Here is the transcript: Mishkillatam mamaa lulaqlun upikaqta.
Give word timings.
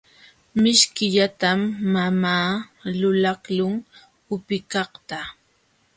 Mishkillatam 0.61 1.59
mamaa 1.93 2.49
lulaqlun 2.99 3.75
upikaqta. 4.35 5.19